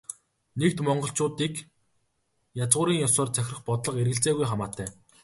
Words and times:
Нэгд, 0.59 0.77
монголчуудыг 0.87 1.53
язгуурын 2.63 3.01
ёсоор 3.07 3.29
захирах 3.33 3.61
бодлого 3.67 4.01
эргэлзээгүй 4.03 4.45
хамаатай. 4.49 4.87